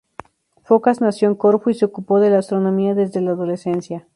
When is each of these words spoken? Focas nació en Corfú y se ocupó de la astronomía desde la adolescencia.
Focas 0.63 0.99
nació 0.99 1.27
en 1.27 1.35
Corfú 1.35 1.69
y 1.69 1.75
se 1.75 1.85
ocupó 1.85 2.19
de 2.19 2.31
la 2.31 2.39
astronomía 2.39 2.95
desde 2.95 3.21
la 3.21 3.33
adolescencia. 3.33 4.07